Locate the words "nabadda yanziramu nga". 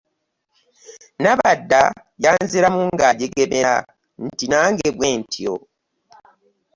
1.23-3.05